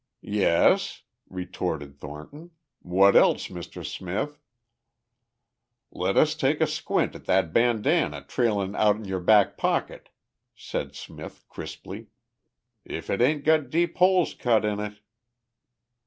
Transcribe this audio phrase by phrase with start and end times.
[0.23, 2.49] "Yes?" retorted Thornton.
[2.81, 3.85] "What else, Mr.
[3.85, 4.39] Smith?"
[5.91, 10.09] "Let us take a squint at that bandana trailin' out'n your back pocket,"
[10.55, 12.07] said Smith crisply.
[12.83, 15.01] "If it ain't got deep holes cut in it!"